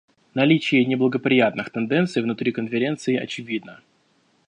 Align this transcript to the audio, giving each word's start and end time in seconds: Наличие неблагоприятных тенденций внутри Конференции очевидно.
Наличие 0.33 0.83
неблагоприятных 0.85 1.69
тенденций 1.69 2.23
внутри 2.23 2.51
Конференции 2.51 3.15
очевидно. 3.17 3.81